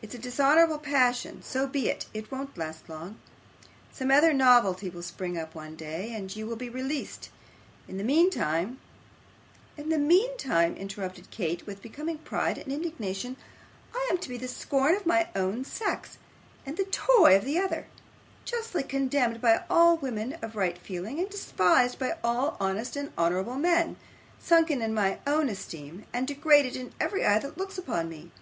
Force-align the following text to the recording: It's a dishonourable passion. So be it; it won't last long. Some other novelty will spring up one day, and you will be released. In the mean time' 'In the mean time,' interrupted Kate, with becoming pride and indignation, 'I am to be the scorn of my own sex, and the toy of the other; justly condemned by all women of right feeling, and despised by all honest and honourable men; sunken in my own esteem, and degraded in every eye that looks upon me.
It's 0.00 0.14
a 0.14 0.18
dishonourable 0.18 0.78
passion. 0.78 1.42
So 1.42 1.66
be 1.66 1.90
it; 1.90 2.06
it 2.14 2.32
won't 2.32 2.56
last 2.56 2.88
long. 2.88 3.18
Some 3.92 4.10
other 4.10 4.32
novelty 4.32 4.88
will 4.88 5.02
spring 5.02 5.36
up 5.36 5.54
one 5.54 5.76
day, 5.76 6.14
and 6.14 6.34
you 6.34 6.46
will 6.46 6.56
be 6.56 6.70
released. 6.70 7.28
In 7.86 7.98
the 7.98 8.02
mean 8.02 8.30
time' 8.30 8.80
'In 9.76 9.90
the 9.90 9.98
mean 9.98 10.34
time,' 10.38 10.74
interrupted 10.74 11.30
Kate, 11.30 11.66
with 11.66 11.82
becoming 11.82 12.16
pride 12.16 12.56
and 12.56 12.72
indignation, 12.72 13.36
'I 13.94 14.08
am 14.12 14.16
to 14.20 14.30
be 14.30 14.38
the 14.38 14.48
scorn 14.48 14.94
of 14.94 15.04
my 15.04 15.28
own 15.36 15.66
sex, 15.66 16.16
and 16.64 16.78
the 16.78 16.84
toy 16.84 17.36
of 17.36 17.44
the 17.44 17.58
other; 17.58 17.88
justly 18.46 18.82
condemned 18.82 19.42
by 19.42 19.64
all 19.68 19.98
women 19.98 20.38
of 20.40 20.56
right 20.56 20.78
feeling, 20.78 21.18
and 21.18 21.28
despised 21.28 21.98
by 21.98 22.16
all 22.24 22.56
honest 22.58 22.96
and 22.96 23.12
honourable 23.18 23.56
men; 23.56 23.96
sunken 24.38 24.80
in 24.80 24.94
my 24.94 25.18
own 25.26 25.50
esteem, 25.50 26.06
and 26.10 26.26
degraded 26.26 26.74
in 26.74 26.94
every 26.98 27.22
eye 27.26 27.38
that 27.38 27.58
looks 27.58 27.76
upon 27.76 28.08
me. 28.08 28.32